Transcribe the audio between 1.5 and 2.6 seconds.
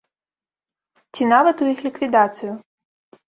у іх ліквідацыю.